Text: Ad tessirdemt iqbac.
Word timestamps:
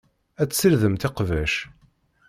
Ad 0.41 0.49
tessirdemt 0.49 1.07
iqbac. 1.09 1.53